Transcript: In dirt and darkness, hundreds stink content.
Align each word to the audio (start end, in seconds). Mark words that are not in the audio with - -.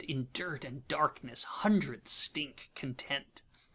In 0.07 0.29
dirt 0.33 0.65
and 0.65 0.87
darkness, 0.87 1.43
hundreds 1.43 2.11
stink 2.11 2.71
content. 2.73 3.43